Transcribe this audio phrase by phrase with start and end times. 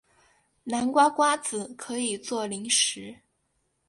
[0.63, 3.17] 南瓜瓜子可以做零食。